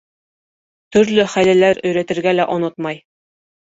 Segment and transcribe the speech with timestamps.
[0.95, 3.05] Төрлө хәйләләр өйрәтергә лә онотмай.